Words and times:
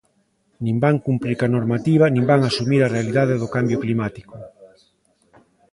Nin 0.63 0.77
van 0.83 0.95
cumprir 1.07 1.35
coa 1.39 1.53
normativa 1.55 2.05
nin 2.09 2.25
van 2.31 2.41
asumir 2.49 2.81
a 2.83 2.91
realidade 2.95 3.33
do 3.41 3.51
cambio 3.55 3.77
climático. 3.83 4.35